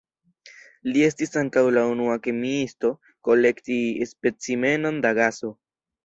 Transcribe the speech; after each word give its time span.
Li 0.93 1.01
estis 1.07 1.35
ankaŭ 1.41 1.61
la 1.75 1.83
unua 1.89 2.15
kemiisto 2.27 2.91
kolekti 3.29 3.77
specimenon 4.13 4.97
da 5.05 5.13
gaso. 5.21 5.53